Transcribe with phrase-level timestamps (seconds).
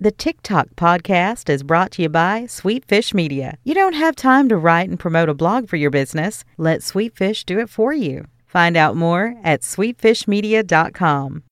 [0.00, 3.58] The TikTok podcast is brought to you by Sweetfish Media.
[3.64, 6.44] You don't have time to write and promote a blog for your business.
[6.56, 8.26] Let Sweetfish do it for you.
[8.46, 11.42] Find out more at sweetfishmedia.com.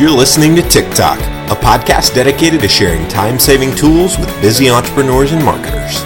[0.00, 1.18] You're listening to TikTok,
[1.50, 6.00] a podcast dedicated to sharing time saving tools with busy entrepreneurs and marketers.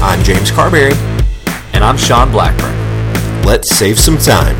[0.00, 0.92] I'm James Carbary.
[1.74, 2.75] And I'm Sean Blackburn.
[3.46, 4.56] Let's save some time.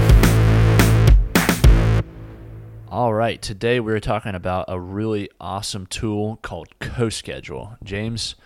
[2.89, 7.83] All right, today we're talking about a really awesome tool called CoSchedule.
[7.83, 8.37] James,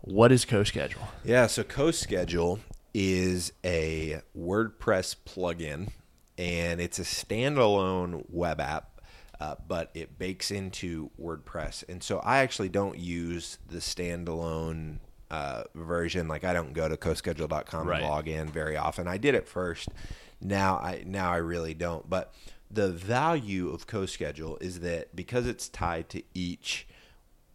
[0.00, 1.06] what is CoSchedule?
[1.24, 2.60] Yeah, so CoSchedule
[2.94, 5.90] is a WordPress plugin
[6.38, 9.02] and it's a standalone web app,
[9.38, 11.84] uh, but it bakes into WordPress.
[11.86, 16.28] And so I actually don't use the standalone uh, version.
[16.28, 18.00] Like I don't go to coschedule.com Right.
[18.00, 19.08] and log in very often.
[19.08, 19.88] I did it first.
[20.40, 22.08] Now I now I really don't.
[22.08, 22.32] But
[22.70, 26.86] the value of CoSchedule is that because it's tied to each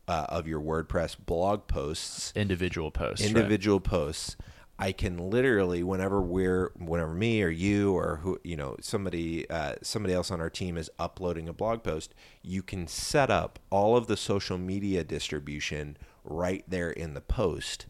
[0.08, 3.22] uh, of your WordPress blog posts, Individual posts.
[3.26, 3.36] right?
[3.36, 4.36] individual posts
[4.80, 9.76] i can literally whenever we're whenever me or you or who you know somebody uh,
[9.84, 13.95] somebody else on our team is uploading a blog post you can set up all
[13.95, 17.86] of the social media distribution right there in the post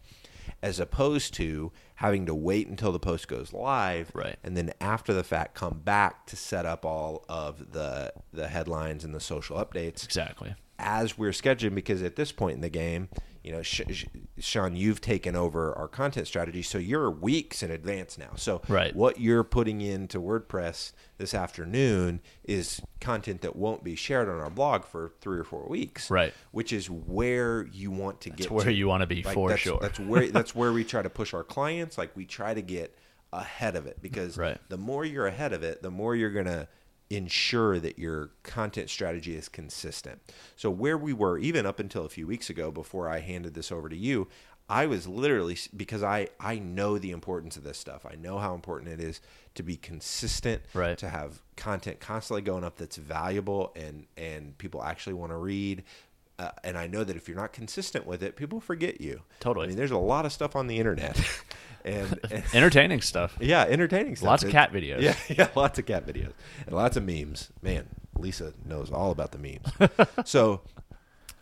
[0.64, 4.38] as opposed to having to wait until the post goes live Right.
[4.44, 9.04] and then after the fact come back to set up all of the the headlines
[9.04, 10.56] and the social updates Exactly.
[10.80, 13.10] as we're scheduling because at this point in the game,
[13.44, 14.06] you know, Sh- Sh-
[14.40, 18.32] Sean, you've taken over our content strategy, so you're weeks in advance now.
[18.36, 18.96] So Right.
[18.96, 24.50] what you're putting into WordPress this afternoon is content that won't be shared on our
[24.50, 26.10] blog for three or four weeks.
[26.12, 26.34] Right.
[26.52, 28.72] Which is where you want to get where to.
[28.74, 29.80] you wanna be for that's, sure.
[29.82, 31.98] That's where that's where we try to push our clients.
[31.98, 32.96] Like we try to get
[33.34, 34.58] ahead of it because Right.
[34.70, 36.68] the more you're ahead of it, the more you're gonna
[37.16, 40.22] ensure that your content strategy is consistent.
[40.56, 43.72] So where we were even up until a few weeks ago before I handed this
[43.72, 44.28] over to you,
[44.70, 48.06] I was literally because I I know the importance of this stuff.
[48.10, 49.20] I know how important it is
[49.56, 50.98] to be consistent, Right.
[51.00, 55.84] to have content constantly going up that's valuable and and people actually want to read.
[56.42, 59.22] Uh, and I know that if you're not consistent with it, people forget you.
[59.40, 59.66] Totally.
[59.66, 61.16] I mean, there's a lot of stuff on the internet,
[61.86, 63.38] and, and Entertaining stuff.
[63.40, 64.28] yeah, entertaining stuff.
[64.28, 65.02] Lots of cat videos.
[65.02, 66.34] Yeah, yeah, lots of cat videos
[66.66, 67.52] and lots of memes.
[67.62, 67.88] Man,
[68.18, 70.08] Lisa knows all about the memes.
[70.26, 70.62] so,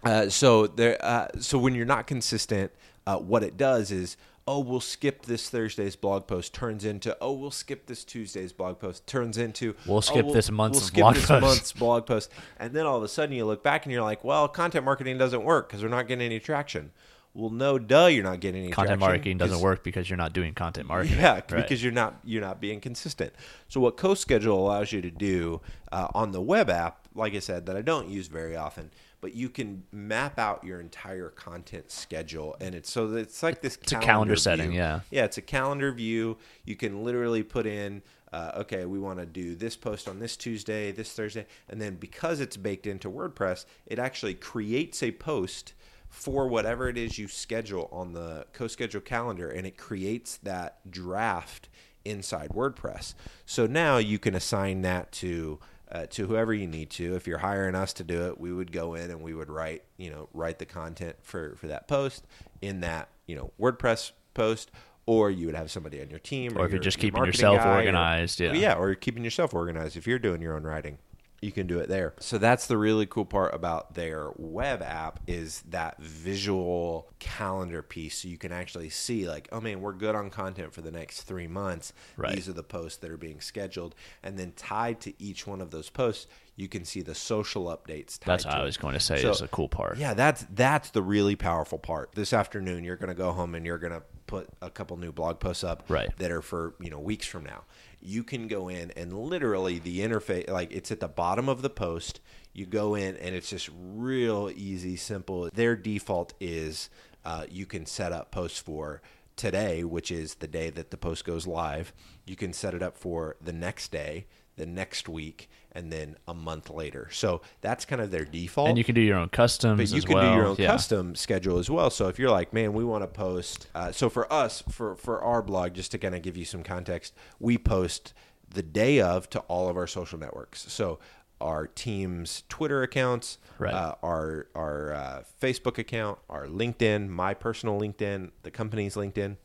[0.03, 0.97] uh, so there.
[0.99, 2.73] Uh, so when you're not consistent,
[3.07, 4.17] uh, what it does is,
[4.51, 6.55] oh, we'll skip this Thursday's blog post.
[6.55, 9.05] Turns into, oh, we'll skip this Tuesday's blog post.
[9.05, 11.41] Turns into, We'll oh, skip this month's we'll skip blog this post.
[11.41, 12.31] month's blog post.
[12.57, 15.19] And then all of a sudden you look back and you're like, well, content marketing
[15.19, 16.91] doesn't work because we're not getting any traction.
[17.35, 20.55] Well, no, duh, you're not getting any Content marketing doesn't work because you're not doing
[20.55, 21.19] content marketing.
[21.19, 21.47] yeah, Right.
[21.57, 23.33] because you're not you're not being consistent.
[23.67, 25.61] So what CoSchedule allows you to do
[25.91, 28.89] uh, on the web app, like I said, that I don't use very often,
[29.21, 33.77] but you can map out your entire content schedule, and it's so it's like this.
[33.81, 35.01] It's a calendar setting, yeah.
[35.11, 36.37] yeah, it's a calendar view.
[36.65, 38.01] You can literally put in.
[38.31, 41.95] Uh, okay, we want to do this post on this Tuesday, this Thursday, and then
[41.95, 45.73] because it's baked into WordPress, it actually creates a post
[46.09, 51.69] for whatever it is you schedule on the co-schedule calendar and it creates that draft
[52.03, 53.13] inside WordPress.
[53.45, 55.59] So now you can assign that to
[55.91, 57.15] uh, to whoever you need to.
[57.15, 59.83] If you're hiring us to do it, we would go in and we would write,
[59.97, 62.25] you know, write the content for for that post
[62.61, 64.69] in that, you know, WordPress post
[65.05, 67.25] or you would have somebody on your team Or if you're your- just your keeping
[67.25, 68.53] yourself guy or- organized, yeah.
[68.53, 69.97] yeah, or you're keeping yourself organized.
[69.97, 70.99] If you're doing your own writing,
[71.41, 72.13] you can do it there.
[72.19, 78.19] So that's the really cool part about their web app is that visual calendar piece.
[78.19, 81.21] So you can actually see like, oh man, we're good on content for the next
[81.23, 81.93] three months.
[82.17, 82.35] Right.
[82.35, 85.71] These are the posts that are being scheduled, and then tied to each one of
[85.71, 86.27] those posts,
[86.59, 88.19] you can see the social updates.
[88.19, 88.65] That's what I it.
[88.65, 89.97] was going to say So- is a cool part.
[89.97, 92.11] yeah, that's that's the really powerful part.
[92.15, 95.11] This afternoon, you're going to go home and you're going to put a couple new
[95.11, 96.09] blog posts up Right.
[96.17, 97.63] that are for you know weeks from now.
[98.01, 101.69] You can go in and literally the interface, like it's at the bottom of the
[101.69, 102.19] post.
[102.53, 105.49] You go in and it's just real easy, simple.
[105.53, 106.89] Their default is
[107.25, 109.01] uh, you can set up posts for
[109.35, 111.93] today, which is the day that the post goes live.
[112.25, 114.25] You can set it up for the next day,
[114.59, 117.07] the next week, and then a month later.
[117.11, 118.67] So that's kind of their default.
[118.69, 120.31] And you can do your own customs But you can well.
[120.33, 120.67] do your own Yeah.
[120.67, 121.89] custom schedule as well.
[121.89, 123.67] So if you're like, man, we want to post.
[123.73, 126.61] Uh, so for us, for for our blog, just to kind of give you some
[126.61, 128.13] context, we post
[128.49, 130.71] the day of to all of our social networks.
[130.71, 130.99] So
[131.39, 133.73] our team's Twitter accounts, Right.
[133.73, 139.37] uh, our our uh, Facebook account, our LinkedIn, my personal LinkedIn, the company's LinkedIn.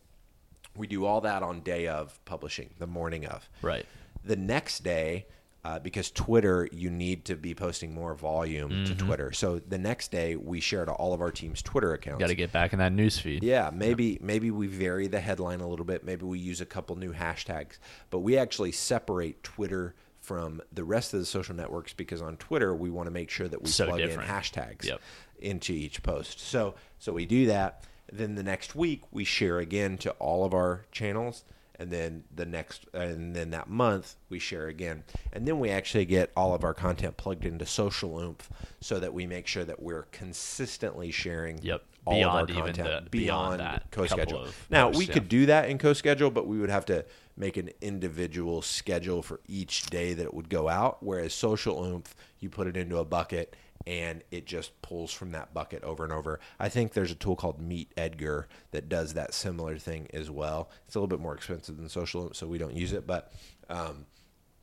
[0.76, 3.48] We do all that on day of publishing, the morning of.
[3.62, 3.86] Right.
[4.24, 5.26] The next day,
[5.64, 8.84] uh, because Twitter, you need to be posting more volume Mm-hmm.
[8.84, 9.32] to Twitter.
[9.32, 12.20] So the next day, we share to all of our team's Twitter accounts.
[12.20, 13.42] Got to get back in that news feed.
[13.42, 16.04] Yeah, maybe maybe we vary the headline a little bit.
[16.04, 17.78] Maybe we use a couple new hashtags,
[18.10, 22.74] but we actually separate Twitter from the rest of the social networks because on Twitter
[22.74, 24.28] we want to make sure that we So plug different.
[24.28, 25.00] in hashtags Yep.
[25.38, 26.40] into each post.
[26.40, 27.84] So so we do that.
[28.12, 31.44] Then the next week we share again to all of our channels,
[31.78, 36.04] and then the next and then that month we share again, and then we actually
[36.04, 38.48] get all of our content plugged into Social Oomph
[38.80, 41.82] so that we make sure that we're consistently sharing Yep.
[42.06, 44.46] all Beyond of our content the- beyond beyond that co-schedule.
[44.70, 45.12] Now posts, we yeah.
[45.14, 47.04] could do that in co-schedule, but we would have to
[47.36, 51.02] make an individual schedule for each day that it would go out.
[51.02, 53.56] Whereas social oomph, you put it into a bucket
[53.86, 56.40] and it just pulls from that bucket over and over.
[56.58, 60.70] I think there's a tool called Meet Edgar that does that similar thing as well.
[60.86, 63.32] It's a little bit more expensive than social so we don't use it, but.
[63.68, 64.06] Um,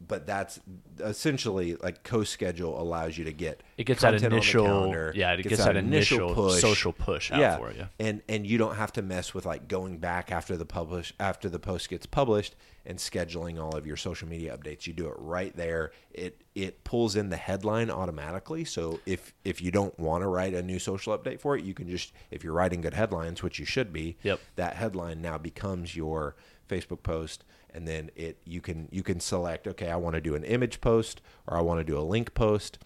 [0.07, 0.59] but that's
[0.99, 5.13] essentially like co-schedule allows you to get It gets that content on the initial- calendar,
[5.15, 7.87] yeah, it gets that initial social push out for you.
[7.99, 11.49] and and you don't have to mess with like going back after the publish after
[11.49, 12.55] the post gets published
[12.85, 14.87] and scheduling all of your social media updates.
[14.87, 15.91] You do it right there.
[16.11, 18.65] It it pulls in the headline automatically.
[18.65, 21.73] So if if you don't want to write a new social update for it you
[21.73, 24.39] can just if you're writing good headlines which you should be Yep.
[24.55, 26.35] that headline now becomes your
[26.71, 30.35] facebook post and then it you can you can select okay i want to do
[30.35, 32.79] an image post or i want to do a link post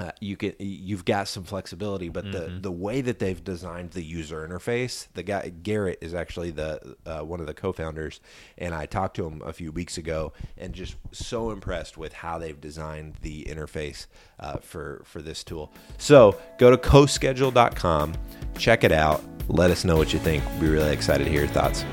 [0.00, 2.60] uh, you can you've got some flexibility, but the Mm-hmm.
[2.62, 7.20] the way that they've designed the user interface, the guy Garrett is actually the uh,
[7.20, 8.20] one of the co-founders,
[8.56, 12.38] and I talked to him a few weeks ago, and just so impressed with how
[12.38, 14.06] they've designed the interface
[14.38, 15.70] uh, for for this tool.
[15.98, 18.14] So go to coschedule.com,
[18.56, 20.42] check it out, let us know what you think.
[20.52, 21.84] We'll be really excited to hear your thoughts.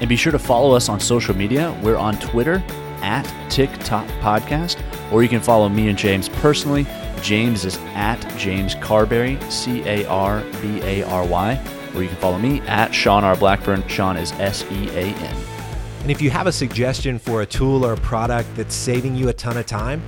[0.00, 1.78] And be sure to follow us on social media.
[1.82, 2.62] We're on Twitter
[3.02, 4.82] at TikTok Podcast,
[5.12, 6.86] or you can follow me and James personally.
[7.22, 11.62] James is at James Carbary, C A R B A R Y,
[11.94, 13.36] or you can follow me at Sean R.
[13.36, 13.86] Blackburn.
[13.88, 15.36] Sean is S E A N.
[16.00, 19.28] And if you have a suggestion for a tool or a product that's saving you
[19.28, 20.02] a ton of time,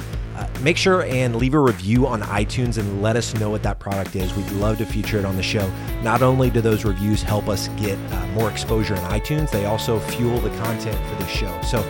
[0.62, 4.14] make sure and leave a review on iTunes and let us know what that product
[4.16, 4.34] is.
[4.34, 5.70] We'd love to feature it on the show.
[6.02, 9.98] Not only do those reviews help us get uh, more exposure in iTunes, they also
[9.98, 11.60] fuel the content for the show.
[11.62, 11.82] So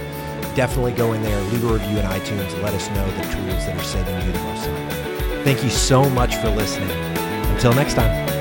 [0.55, 3.67] definitely go in there, leave a review in iTunes, and let us know the tools
[3.67, 5.45] that are saving you the most time.
[5.45, 6.91] Thank you so much for listening.
[6.91, 8.33] Until next time.